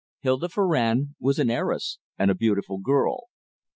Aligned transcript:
Hilda 0.21 0.49
Farrand 0.49 1.09
was 1.19 1.37
an 1.37 1.51
heiress 1.51 1.99
and 2.17 2.31
a 2.31 2.33
beautiful 2.33 2.79
girl. 2.79 3.25